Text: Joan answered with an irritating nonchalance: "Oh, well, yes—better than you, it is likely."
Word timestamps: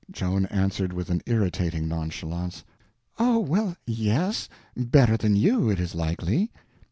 Joan 0.09 0.47
answered 0.47 0.93
with 0.93 1.11
an 1.11 1.21
irritating 1.27 1.87
nonchalance: 1.87 2.63
"Oh, 3.19 3.37
well, 3.37 3.77
yes—better 3.85 5.15
than 5.15 5.35
you, 5.35 5.69
it 5.69 5.79
is 5.79 5.93
likely." 5.93 6.49